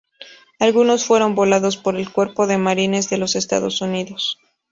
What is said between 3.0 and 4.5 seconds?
de los Estados Unidos.